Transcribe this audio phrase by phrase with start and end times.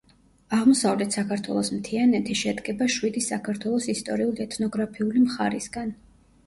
[0.59, 5.97] აღმოსავლეთ საქართველოს მთიანეთი შედგება შვიდი საქართველოს ისტორიულ-ეთნოგრაფიული მხარისგან.